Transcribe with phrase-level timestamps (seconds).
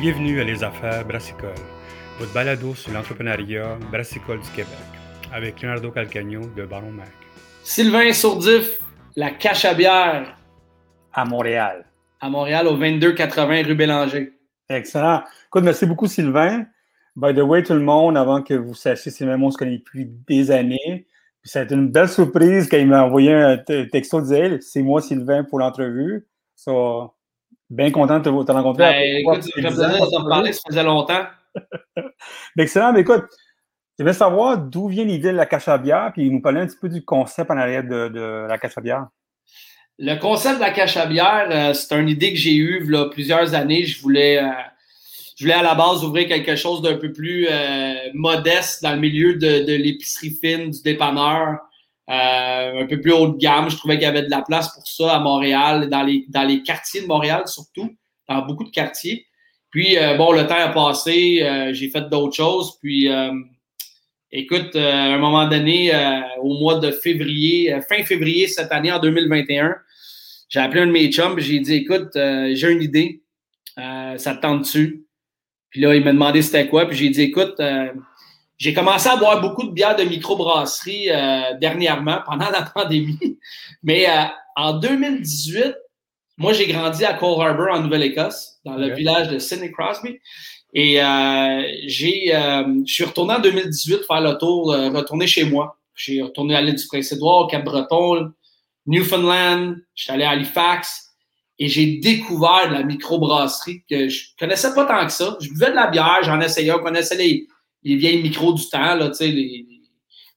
[0.00, 1.50] Bienvenue à Les Affaires Brassicole,
[2.18, 4.78] votre balado sur l'entrepreneuriat brassicole du Québec,
[5.30, 7.12] avec Leonardo Calcagno de Baron Mac.
[7.62, 8.80] Sylvain Sourdif,
[9.14, 10.38] la cache à bière.
[11.12, 11.84] À Montréal.
[12.18, 14.32] À Montréal, au 2280 rue Bélanger.
[14.70, 15.22] Excellent.
[15.48, 16.64] Écoute, merci beaucoup, Sylvain.
[17.14, 20.06] By the way, tout le monde, avant que vous sachiez, Sylvain, on se connaît depuis
[20.26, 21.08] des années.
[21.44, 25.02] Ça a été une belle surprise quand il m'a envoyé un texto, disait c'est moi,
[25.02, 26.26] Sylvain, pour l'entrevue.
[26.56, 27.12] So,
[27.70, 28.84] bien content de te, rencontrer.
[28.84, 31.24] Ben, écoute, de parler, ça faisait longtemps.
[32.58, 33.24] Excellent, mais écoute,
[33.98, 36.66] je veux savoir d'où vient l'idée de la cache à bière, puis nous parler un
[36.66, 39.06] petit peu du concept en arrière de, la cache à bière.
[39.98, 42.90] Le concept de la cache à bière, euh, c'est une idée que j'ai eue il
[42.90, 43.84] y a plusieurs années.
[43.84, 44.48] Je voulais, euh,
[45.36, 49.00] je voulais à la base ouvrir quelque chose d'un peu plus euh, modeste dans le
[49.00, 51.58] milieu de, l'épicerie fine, du dépanneur,
[52.12, 53.70] un peu plus haut de gamme.
[53.70, 56.42] Je trouvais qu'il y avait de la place pour ça à Montréal, dans les, dans
[56.42, 57.90] les quartiers de Montréal surtout,
[58.28, 59.26] dans beaucoup de quartiers.
[59.70, 62.78] Puis, bon, le temps a passé, j'ai fait d'autres choses.
[62.80, 63.08] Puis,
[64.32, 68.70] Écoute, euh, à un moment donné, euh, au mois de février, euh, fin février cette
[68.70, 69.74] année, en 2021,
[70.48, 73.22] j'ai appelé un de mes chums, j'ai dit, écoute, j'ai une idée,
[73.76, 75.04] ça te tente-tu?
[75.70, 77.54] Puis là, il m'a demandé c'était quoi, puis j'ai dit, écoute,
[78.60, 81.08] j'ai commencé à boire beaucoup de bières de microbrasserie
[81.60, 83.38] dernièrement, pendant la pandémie,
[83.82, 84.06] mais
[84.54, 85.74] en 2018,
[86.40, 90.18] moi, j'ai grandi à Cole Harbour, en Nouvelle-Écosse, dans le village de Sidney Crosby.
[90.72, 95.44] Et euh, j'ai, euh, je suis retourné en 2018 faire le tour, euh, retourner chez
[95.44, 95.76] moi.
[95.94, 98.32] J'ai retourné à l'île du Prince-Édouard, au Cap-Breton,
[98.86, 101.10] Newfoundland, je suis allé à Halifax
[101.58, 105.36] et j'ai découvert de la microbrasserie que je connaissais pas tant que ça.
[105.42, 107.46] Je buvais de la bière, j'en essayais, on connaissait les,
[107.82, 109.66] les vieilles micros du temps, là, tu sais, les,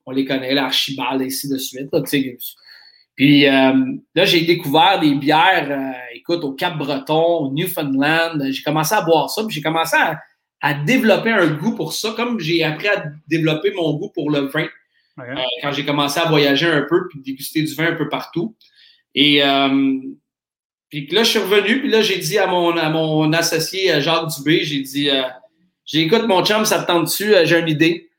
[0.06, 2.38] on les connaît, l'Archibald, ainsi de suite, là, tu sais,
[3.16, 3.74] puis euh,
[4.16, 8.44] là, j'ai découvert des bières, euh, écoute, au Cap-Breton, au Newfoundland.
[8.50, 10.20] J'ai commencé à boire ça, puis j'ai commencé à,
[10.86, 14.66] développer un goût pour ça, comme j'ai appris à développer mon goût pour le vin
[15.20, 18.56] euh, quand j'ai commencé à voyager un peu, puis déguster du vin un peu partout.
[19.14, 19.42] Et
[20.90, 24.30] puis là, je suis revenu, puis là, j'ai dit à mon, à mon associé Jacques
[24.38, 25.10] Dubé, j'ai dit,
[25.86, 28.10] j'ai écoute, mon chum, ça te tente dessus, j'ai une idée.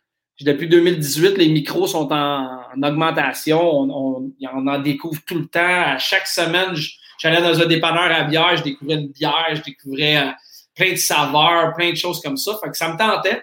[0.41, 3.61] Depuis 2018, les micros sont en, augmentation.
[3.63, 5.61] On, en découvre tout le temps.
[5.63, 6.75] À chaque semaine,
[7.19, 10.31] j'allais dans un dépanneur à bière, je découvrais une bière, je découvrais euh,
[10.75, 12.59] plein de saveurs, plein de choses comme ça.
[12.63, 13.43] Fait que ça me tentait.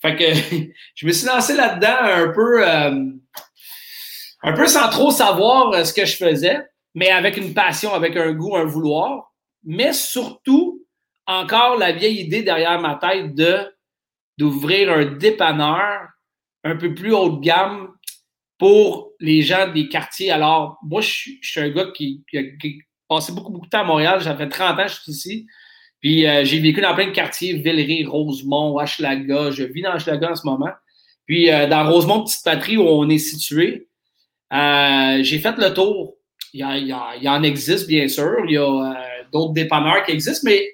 [0.00, 3.04] Fait que je me suis lancé là-dedans un peu, euh,
[4.42, 6.60] un peu sans trop savoir euh, ce que je faisais,
[6.94, 9.32] mais avec une passion, avec un goût, un vouloir.
[9.64, 10.84] Mais surtout,
[11.26, 13.58] encore la vieille idée derrière ma tête de
[14.38, 16.08] d'ouvrir un dépanneur
[16.64, 17.88] un peu plus haut de gamme
[18.58, 20.30] pour les gens des quartiers.
[20.30, 22.40] Alors, moi, je, suis un gars qui, a,
[23.08, 24.22] passé beaucoup, beaucoup de temps à Montréal.
[24.22, 25.46] Ça fait 30 ans que je suis ici.
[26.00, 29.50] Puis euh, j'ai vécu dans plein de quartiers, Villeray, Rosemont, Hochelaga.
[29.50, 30.70] Je vis dans Hochelaga en ce moment.
[31.26, 33.88] Puis euh, dans Rosemont, petite patrie où on est situé,
[34.52, 36.16] euh, j'ai fait le tour.
[36.52, 38.36] Il y, en existe, bien sûr.
[38.46, 38.94] Il y a
[39.32, 40.68] d'autres dépanneurs qui existent, mais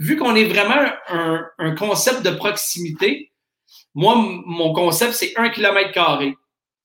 [0.00, 0.90] vu qu'on est vraiment
[1.58, 3.30] un, concept de proximité,
[3.94, 6.34] moi, mon concept, c'est un kilomètre carré.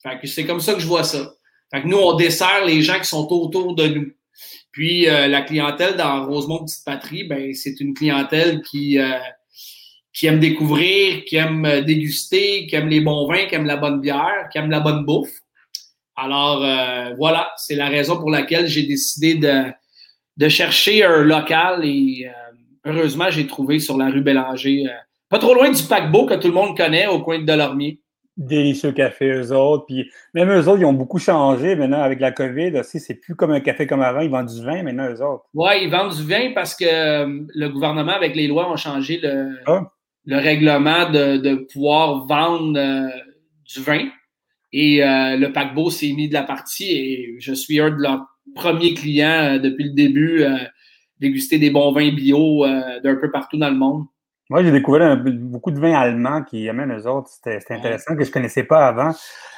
[0.04, 1.32] Fait que c'est comme ça que je vois ça.
[1.74, 4.12] Fait que nous, on dessert les gens qui sont autour de nous.
[4.72, 9.18] Puis euh, la clientèle dans Rosemont Petite Patrie, ben c'est une clientèle qui euh,
[10.24, 14.02] aime découvrir, qui aime euh, déguster, qui aime les bons vins, qui aime la bonne
[14.02, 15.40] bière, qui aime la bonne bouffe.
[16.18, 16.60] Alors
[17.18, 19.64] voilà, c'est la raison pour laquelle j'ai décidé de
[20.38, 22.30] de chercher un local et
[22.86, 24.86] heureusement j'ai trouvé sur la rue Bélanger
[25.30, 28.00] pas trop loin du paquebot que tout le monde connaît au coin de Delormier.
[28.38, 29.86] Délicieux café, eux autres.
[29.86, 32.78] Puis même eux autres, ils ont beaucoup changé maintenant avec la COVID.
[32.80, 34.20] Aussi, c'est plus comme un café comme avant.
[34.20, 35.46] Ils vendent du vin maintenant, eux autres.
[35.54, 39.20] Oui, ils vendent du vin parce que euh, le gouvernement, avec les lois, ont changé
[39.24, 39.90] le, ah.
[40.26, 43.10] le règlement de, pouvoir vendre euh,
[43.74, 44.08] du vin.
[44.74, 48.26] Et euh, le paquebot s'est mis de la partie et je suis un de leurs
[48.54, 50.46] premiers clients depuis le début,
[51.20, 52.66] déguster des bons vins bio
[53.04, 54.06] d'un peu partout dans le monde.
[54.50, 57.30] Moi, j'ai découvert beaucoup de vins allemands qui amènent eux autres.
[57.30, 59.12] C'était intéressant, que je ne connaissais pas avant.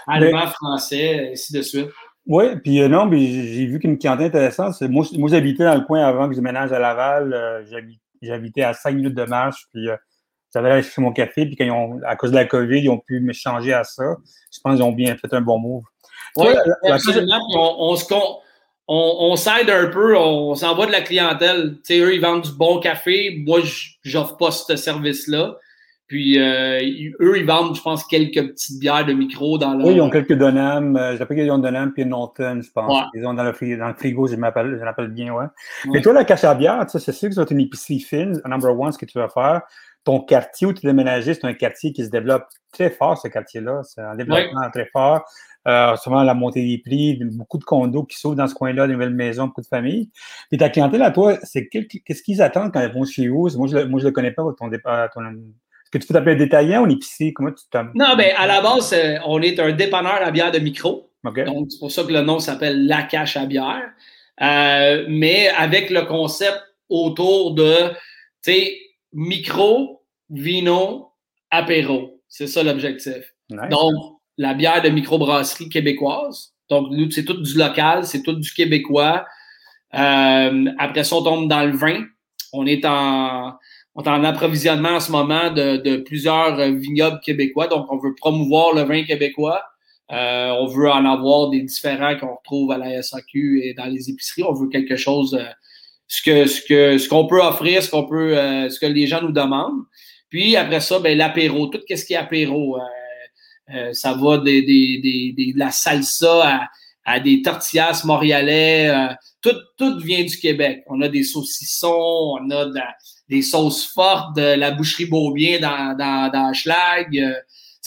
[0.08, 1.90] Allemand, français, ainsi de suite.
[2.28, 4.82] Oui, puis euh, non, j'ai vu qu'une clientèle intéressante.
[4.82, 7.34] Moi, moi j'habitais dans le coin avant que je ménage à Laval.
[7.34, 7.64] Euh,
[8.22, 9.96] j'habitais à cinq minutes de marche, puis euh,
[10.54, 11.46] j'avais allé chercher mon café.
[11.46, 13.86] Puis quand ils ont, à cause de la COVID, ils ont pu me changer à
[13.86, 14.18] ça.
[14.54, 15.84] Je pense qu'ils ont bien fait un bon move.
[16.36, 16.48] Oui,
[16.90, 17.40] absolument.
[17.56, 18.06] on, on, se,
[18.88, 21.76] on, s'aide un peu, on s'envoie de la clientèle.
[21.86, 23.44] Tu sais, eux, ils vendent du bon café.
[23.46, 23.60] Moi,
[24.04, 25.58] j'offre pas ce service-là.
[26.08, 26.80] Puis euh,
[27.20, 29.86] eux, ils vendent, je pense, quelques petites bières de micro dans leur...
[29.86, 30.96] Oui, ils ont quelques Donham.
[30.96, 33.04] Euh, J'appelle qu'ils ont Donham puis Norton, je pense.
[33.14, 35.48] Ils ont dans le frigo, dans le frigo je m'appelle bien, ouais.
[35.88, 38.94] Mais toi, la cache à bière, c'est sûr que c'est une épicerie fine, number one,
[38.94, 39.64] ce que tu vas faire.
[40.06, 43.28] Ton quartier où tu es déménagé, c'est un quartier qui se développe très fort, ce
[43.28, 43.82] quartier-là.
[43.84, 45.26] C'est un développement très fort.
[45.68, 48.94] Euh, souvent la montée des prix, beaucoup de condos qui s'ouvrent dans ce coin-là, des
[48.94, 50.10] nouvelles maisons, beaucoup de familles.
[50.52, 53.50] Et ta clientèle à toi, c'est qu'est-ce qu'ils attendent quand ils vont chez vous?
[53.58, 56.90] Moi, je ne le, connais pas, ton, départ, est-ce que tu peux t'appeler détaillant ou
[56.90, 57.34] épicier?
[57.34, 57.92] Comment tu t'appelles?
[57.96, 61.12] Non, bien, à la base, euh, on est un dépanneur à bière de micro.
[61.24, 63.92] Donc, c'est pour ça que le nom s'appelle La Cache à bière.
[64.42, 67.90] Euh, mais avec le concept autour de,
[68.44, 68.78] tu sais,
[69.12, 71.12] micro, vino,
[71.52, 72.22] apéro.
[72.30, 73.34] C'est ça l'objectif.
[73.50, 76.54] Donc, la bière de microbrasserie québécoise.
[76.70, 79.26] Donc, nous, c'est tout du local, c'est tout du québécois.
[79.94, 82.04] Euh, après ça, on tombe dans le vin.
[82.54, 83.54] On est en,
[83.96, 87.68] on est en approvisionnement en ce moment de, de, plusieurs vignobles québécois.
[87.68, 89.64] Donc, on veut promouvoir le vin québécois.
[90.12, 94.10] Euh, on veut en avoir des différents qu'on retrouve à la SAQ et dans les
[94.10, 94.44] épiceries.
[94.44, 95.46] On veut quelque chose, euh,
[96.08, 98.36] ce que ce que ce qu'on peut offrir, ce qu'on peut,
[98.70, 99.84] ce que les gens nous demandent.
[100.30, 102.78] Puis après ça, ben l'apéro, tout ce qui est apéro.
[103.74, 106.70] Euh, ça va des, des, des, de la salsa à,
[107.06, 108.90] à des tortillas montréalais.
[108.90, 110.84] Euh, tout, tout vient du Québec.
[110.88, 112.66] On a des saucissons, on a
[113.30, 117.18] des sauces fortes, de la boucherie Beaubien dans, dans, dans Schlag.
[117.18, 117.34] Euh,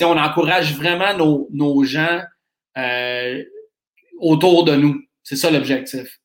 [0.02, 2.22] on encourage vraiment nos, nos gens
[4.18, 4.98] autour de nous.
[5.22, 6.20] C'est ça l'objectif.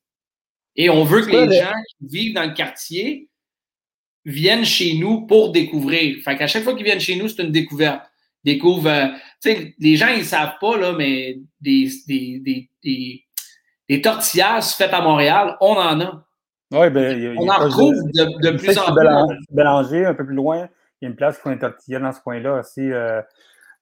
[0.76, 3.28] Et on veut que les gens qui vivent dans le quartier
[4.24, 6.16] viennent chez nous pour découvrir.
[6.24, 8.02] Fait qu'à chaque fois qu'ils viennent chez nous, c'est une découverte
[8.46, 8.88] découvre.
[8.88, 9.06] Euh,
[9.42, 13.24] tu sais, les gens, ils savent pas, là, mais des, des, des,
[13.88, 16.22] des, tortillas faites à Montréal, on en a.
[16.72, 19.36] Oui, ben, on en retrouve de, de plus en plus.
[19.50, 20.68] Bélanger, un peu plus loin,
[21.00, 23.20] il y a une place qui font des tortillas dans ce coin-là aussi, euh,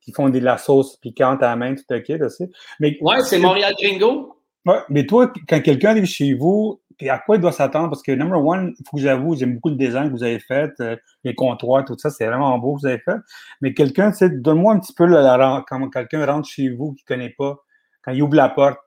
[0.03, 2.51] qui font de la sauce piquante à la main, tout le kit aussi.
[2.81, 4.39] Mais, ouais, c'est Montréal Gringo.
[4.67, 7.91] Ouais, mais toi, quand quelqu'un arrive chez vous, à quoi il doit s'attendre?
[7.91, 10.39] Parce que, number one, il faut que j'avoue, j'aime beaucoup le design que vous avez
[10.39, 13.17] fait, euh, les comptoirs, tout ça, c'est vraiment beau que vous avez fait.
[13.61, 17.05] Mais quelqu'un, tu sais, donne-moi un petit peu la, quand quelqu'un rentre chez vous qui
[17.05, 17.57] ne connaît pas,
[18.03, 18.79] quand il ouvre la porte.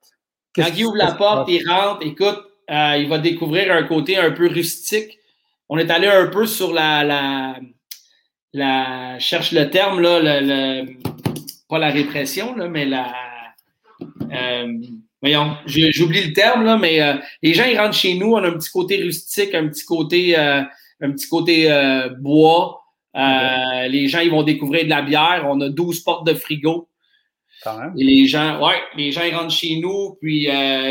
[0.55, 2.39] Quand il ouvre la porte, il rentre, écoute,
[2.71, 5.19] euh, il va découvrir un côté un peu rustique.
[5.69, 7.59] On est allé un peu sur la, la,
[8.53, 10.85] la cherche le terme, là, le,
[11.69, 13.13] pas la répression, là, mais la.
[14.31, 14.73] Euh,
[15.21, 18.47] voyons, j'oublie le terme, là, mais euh, les gens, ils rentrent chez nous, on a
[18.47, 20.61] un petit côté rustique, un petit côté, euh,
[21.01, 22.81] un petit côté euh, bois.
[23.13, 25.45] Les gens, ils vont découvrir de la bière.
[25.47, 26.89] On a 12 portes de frigo.
[27.63, 27.93] Quand même.
[27.97, 30.47] Et les gens, ouais, les gens, ils rentrent chez nous, puis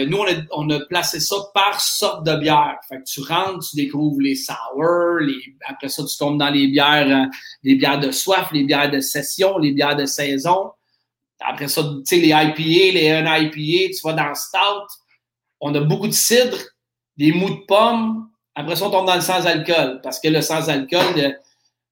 [0.09, 2.79] nous, on a, on a, placé ça par sorte de bière.
[2.89, 5.37] Fait que tu rentres, tu découvres les sour, les,
[5.69, 7.29] après ça, tu tombes dans les bières,
[7.63, 10.73] les bières de soif, les bières de session, les bières de saison.
[11.41, 14.87] Après ça, tu sais, les IPA, les NIPA, tu vas dans le stout.
[15.61, 16.57] On a beaucoup de cidre,
[17.17, 18.29] des mous de pommes.
[18.55, 21.33] Après ça, on tombe dans le sans-alcool parce que le sans-alcool euh,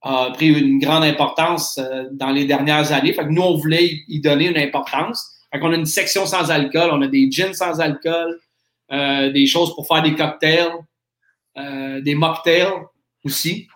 [0.02, 3.12] a pris une grande importance euh, dans les dernières années.
[3.12, 5.30] Fait que nous, on voulait y donner une importance.
[5.52, 8.40] Fait qu'on a une section sans alcool, on a des gins sans alcool,
[8.92, 10.72] euh, des choses pour faire des cocktails,
[12.02, 12.72] des mocktails
[13.24, 13.68] aussi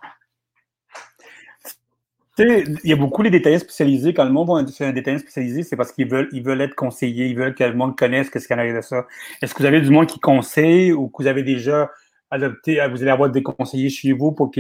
[2.38, 4.14] il y a beaucoup les détaillants spécialisés.
[4.14, 7.36] Quand le monde va chez un détaillant spécialisé, c'est parce qu'ils veulent, être conseillés, ils
[7.36, 9.06] veulent que le monde connaisse ce qu'il y a de ça.
[9.42, 11.90] Est-ce que vous avez du monde qui conseille ou que vous avez déjà
[12.30, 14.50] adopté, vous allez avoir des conseillers chez vous pour,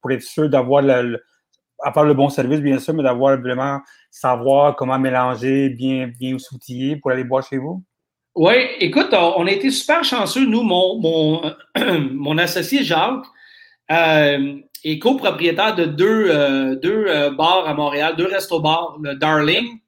[0.00, 1.20] pour être sûr d'avoir le,
[1.82, 3.80] à le bon service, bien sûr, mais d'avoir vraiment
[4.10, 7.82] savoir comment mélanger, bien, bien s'outiller pour aller boire chez vous?
[8.34, 11.42] Oui, écoute, on a été super chanceux, nous, mon, mon,
[12.12, 13.26] mon associé Jacques.
[13.90, 19.80] Euh, est copropriétaire de deux, euh, deux euh, bars à Montréal, deux restos-bars, le Darling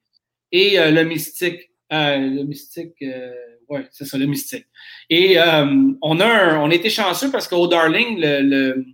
[0.53, 1.71] et euh, le Mystique.
[1.91, 3.05] le Mystique,
[3.69, 4.67] oui, c'est ça, le Mystique.
[5.09, 5.39] Et
[6.03, 8.85] on a un, on était chanceux parce qu'au Darling, le,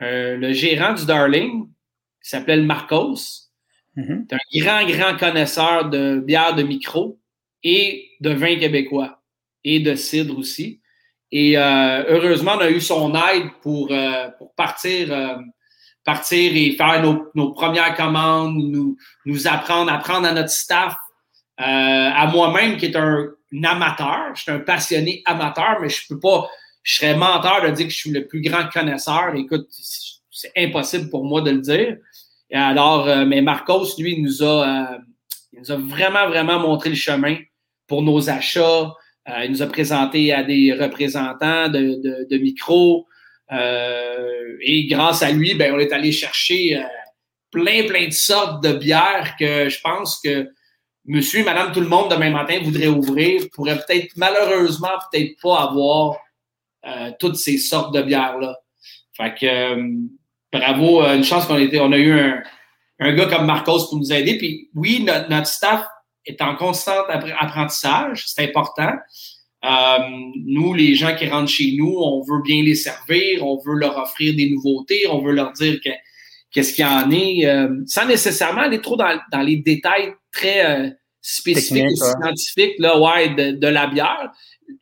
[0.00, 1.66] le, le, gérant du Darling,
[2.22, 3.50] qui s'appelait Marcos,
[3.96, 4.26] mm-hmm.
[4.26, 7.20] est un grand, grand connaisseur de bière de micro
[7.62, 9.22] et de vin québécois
[9.64, 10.80] et de cidre aussi.
[11.32, 15.36] Et euh, heureusement, on a eu son aide pour, euh, pour partir, euh,
[16.04, 20.94] partir et faire nos, nos, premières commandes, nous, nous apprendre, apprendre à notre staff,
[21.56, 23.28] à moi-même qui est un,
[23.62, 24.34] amateur.
[24.34, 26.48] Je suis un passionné amateur, mais je peux pas,
[26.82, 29.32] je serais menteur de dire que je suis le plus grand connaisseur.
[29.34, 29.68] Écoute,
[30.30, 31.96] c'est impossible pour moi de le dire.
[32.50, 34.98] Et alors, mais Marcos, lui, nous a,
[35.52, 37.36] il nous a vraiment, vraiment montré le chemin
[37.86, 38.94] pour nos achats, euh,
[39.26, 43.06] il nous a présenté à des représentants de, de, de micro.
[43.52, 46.82] Euh, et grâce à lui, ben, on est allé chercher euh,
[47.50, 50.48] plein, plein de sortes de bières que je pense que
[51.06, 55.62] monsieur et madame tout le monde demain matin voudrait ouvrir, pourrait peut-être, malheureusement, peut-être pas
[55.62, 56.16] avoir
[56.86, 58.56] euh, toutes ces sortes de bières-là.
[59.16, 59.92] Fait que, euh,
[60.52, 62.42] bravo, euh, une chance qu'on a, on a eu un,
[63.00, 64.38] un, gars comme Marcos pour nous aider.
[64.38, 65.86] Puis oui, notre, notre staff
[66.26, 67.04] est en constant
[67.38, 68.92] apprentissage, c'est important.
[69.64, 69.98] Euh,
[70.44, 73.96] nous, les gens qui rentrent chez nous, on veut bien les servir, on veut leur
[73.96, 75.90] offrir des nouveautés, on veut leur dire que
[76.50, 80.66] qu'est-ce qu'il y en est, euh, sans nécessairement aller trop dans, dans les détails très
[80.66, 80.90] euh,
[81.22, 84.30] spécifiques et scientifiques là, ouais, de, de, la bière.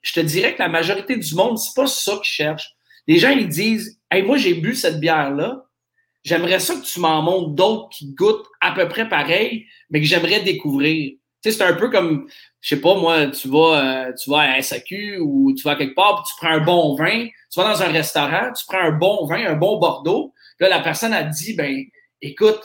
[0.02, 2.72] Je te dirais que la majorité du monde, c'est pas ça qu'ils cherchent.
[3.06, 5.64] Les gens, ils disent Hey, moi, j'ai bu cette bière-là.
[6.24, 10.06] J'aimerais ça que tu m'en montres d'autres qui goûtent à peu près pareil, mais que
[10.06, 11.14] j'aimerais découvrir.
[11.44, 12.28] C'est un peu comme,
[12.60, 15.94] je sais pas, moi, tu vas, euh, tu vas à SAQ ou tu vas quelque
[15.94, 18.92] part, puis tu prends un bon vin, tu vas dans un restaurant, tu prends un
[18.92, 21.84] bon vin, un bon Bordeaux, là, la personne a dit, ben,
[22.20, 22.60] écoute,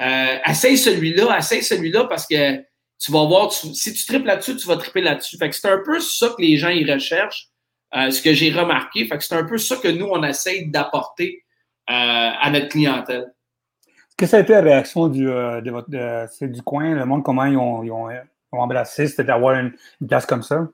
[0.00, 2.56] euh, essaye celui-là, essaye celui-là parce que
[2.98, 5.36] tu vas voir, si tu tripes là-dessus, tu vas triper là-dessus.
[5.36, 7.48] Fait que c'est un peu ça que les gens y recherchent,
[7.94, 9.06] euh, ce que j'ai remarqué.
[9.06, 11.44] Fait que c'est un peu ça que nous, on essaye d'apporter
[11.90, 13.26] euh, à notre clientèle.
[14.16, 17.22] Que ça a été la réaction du, euh, de votre, de, du coin, le monde,
[17.22, 20.68] comment ils ont, ils ont, ils ont embrassé, c'était d'avoir une, une, place comme ça?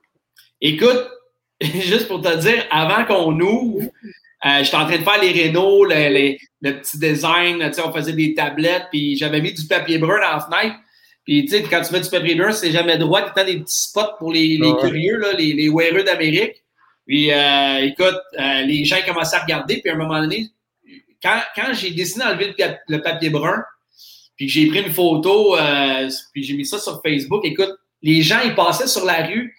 [0.61, 1.09] Écoute,
[1.61, 3.89] juste pour te dire, avant qu'on ouvre,
[4.45, 8.87] euh, j'étais en train de faire les rénaux, le, petit design, on faisait des tablettes,
[8.91, 10.75] puis j'avais mis du papier brun dans la fenêtre.
[11.23, 13.21] Puis, tu sais, quand tu mets du papier brun, c'est jamais droit.
[13.21, 16.63] Tu as des petits spots pour les, les curieux, là, les, les wearers d'Amérique.
[17.07, 19.79] Puis, euh, écoute, euh, les gens commençaient à regarder.
[19.81, 20.47] Puis, à un moment donné,
[21.23, 22.53] quand, j'ai décidé d'enlever
[22.87, 23.63] le, papier brun,
[24.35, 28.39] puis j'ai pris une photo, euh, puis j'ai mis ça sur Facebook, écoute, les gens,
[28.43, 29.55] ils passaient sur la rue,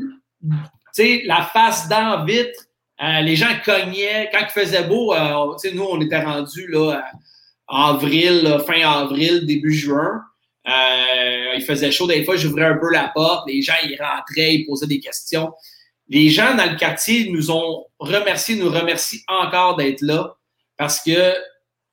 [0.00, 0.52] tu
[0.92, 2.68] sais, la face dans vitre,
[3.00, 4.28] euh, les gens cognaient.
[4.32, 7.04] Quand il faisait beau, euh, nous, on était rendus là,
[7.68, 10.22] avril, là, fin avril, début juin.
[10.66, 14.54] Euh, il faisait chaud des fois, j'ouvrais un peu la porte, les gens ils rentraient,
[14.54, 15.52] ils posaient des questions.
[16.08, 20.37] Les gens dans le quartier nous ont remercié, nous remercient encore d'être là
[20.78, 21.34] parce que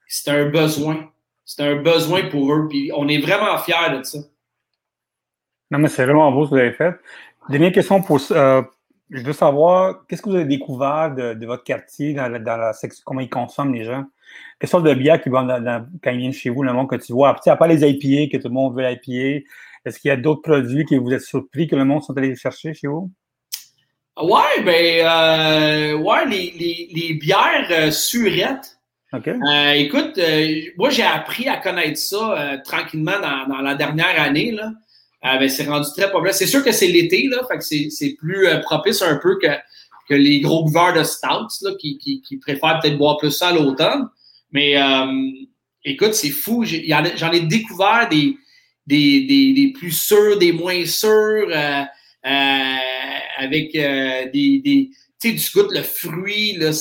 [0.08, 1.12] c'est un besoin.
[1.44, 2.68] C'est un besoin pour eux.
[2.70, 4.20] Puis on est vraiment fiers de ça.
[5.72, 6.94] Non, mais c'est vraiment beau ce que vous avez fait.
[7.50, 8.62] Dernière question pour, euh,
[9.10, 12.58] je veux savoir, qu'est-ce que vous avez découvert de, de votre quartier, dans la, dans
[12.58, 14.06] la, section, comment ils consomment les gens?
[14.60, 17.14] Quelle sorte de bière qui dans, quand ils viennent chez vous, le monde que tu
[17.14, 17.36] vois?
[17.46, 19.46] À part les IPA, que tout le monde veut l'IPA,
[19.86, 22.36] est-ce qu'il y a d'autres produits que vous êtes surpris que le monde sont allés
[22.36, 23.12] chercher chez vous?
[24.18, 28.75] Ouais, ben, euh, ouais, les, les, les bières euh, surettes.
[29.28, 34.52] Euh, écoute, euh, moi, j'ai appris à connaître ça euh, tranquillement dans, la dernière année,
[34.52, 34.72] là.
[35.24, 36.36] Ben, c'est rendu très populaire.
[36.36, 39.48] C'est sûr que c'est l'été, là, c'est plus propice un peu que,
[40.08, 44.08] que les gros buveurs de stouts, là, qui, préfèrent peut-être boire plus ça à l'automne.
[44.52, 44.76] Mais
[45.84, 46.64] écoute, c'est fou.
[46.64, 48.38] J'en ai, découvert des,
[48.86, 51.48] des, des, plus sûrs, des moins sûrs,
[52.22, 56.72] avec des tu goûtes le fruit, là,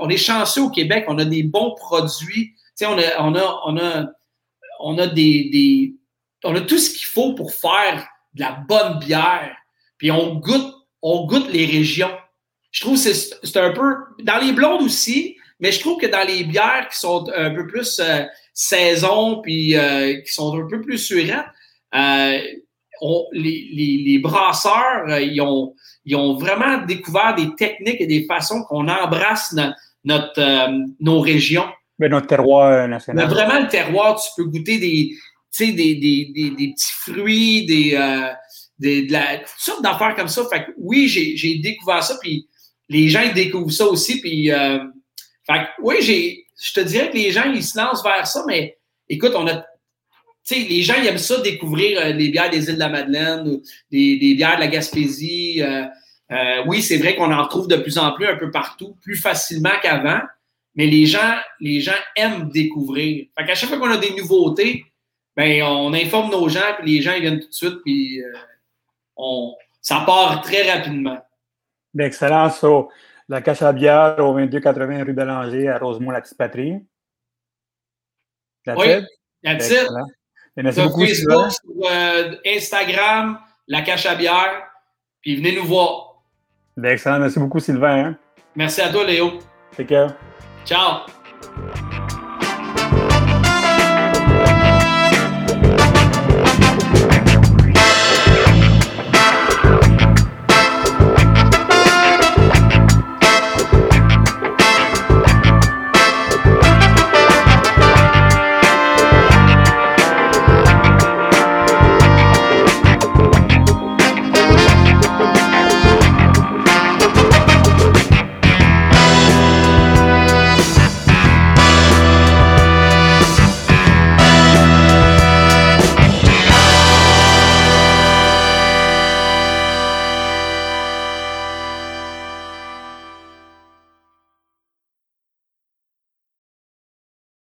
[0.00, 3.76] on est chanceux au Québec, on a des bons produits, on a, on a, on
[3.78, 4.06] a,
[4.80, 5.94] on a des, des,
[6.44, 9.56] on a tout ce qu'il faut pour faire de la bonne bière.
[9.98, 12.16] Puis on goûte, on goûte les régions.
[12.70, 16.26] Je trouve que c'est, un peu, dans les blondes aussi, mais je trouve que dans
[16.26, 20.82] les bières qui sont un peu plus euh, saison, puis euh, qui sont un peu
[20.82, 21.46] plus surettes,
[21.94, 22.38] euh,
[23.00, 25.74] on, les, les, les, brasseurs, euh, ils, ont,
[26.04, 29.64] ils ont vraiment découvert des techniques et des façons qu'on embrasse no,
[30.04, 31.68] notre, euh, nos régions.
[31.98, 33.26] Mais notre terroir national.
[33.26, 35.12] Mais vraiment, le terroir, tu peux goûter des,
[35.58, 38.32] des, des, des, des, petits fruits, des, euh,
[38.78, 40.44] des, de la, toutes sortes d'affaires comme ça.
[40.50, 42.48] Fait que oui, j'ai découvert ça, puis
[42.88, 44.20] les gens ils découvrent ça aussi.
[44.20, 44.78] Puis, euh,
[45.46, 48.78] fait que, oui, je te dirais que les gens, ils se lancent vers ça, mais
[49.08, 49.64] écoute, on a
[50.54, 53.48] sais, les gens ils aiment ça découvrir euh, les bières des îles de la Madeleine,
[53.48, 55.62] ou des, des bières de la Gaspésie.
[55.62, 55.84] Euh,
[56.32, 59.16] euh, oui, c'est vrai qu'on en retrouve de plus en plus un peu partout, plus
[59.16, 60.20] facilement qu'avant,
[60.74, 63.26] mais les gens, les gens aiment découvrir.
[63.38, 64.84] Fait qu'à chaque fois qu'on a des nouveautés,
[65.36, 68.32] ben on informe nos gens, puis les gens ils viennent tout de suite, puis euh,
[69.16, 71.18] on, ça part très rapidement.
[71.98, 72.50] Excellent.
[72.50, 72.90] So,
[73.28, 76.80] la cache à bière au 2280 rue Bélanger à Rosemont-la-Petite-Patrie.
[78.66, 78.86] Oui,
[79.44, 79.72] that's
[80.56, 80.62] it.
[80.62, 84.66] Merci sur beaucoup, Facebook, sur euh, Instagram, la cache à bière,
[85.20, 86.22] puis venez nous voir.
[86.76, 87.18] Ben, excellent.
[87.18, 88.04] Merci beaucoup, Sylvain.
[88.04, 88.18] Hein?
[88.54, 89.38] Merci à toi, Léo.
[89.76, 90.14] Take care.
[90.64, 91.06] Ciao.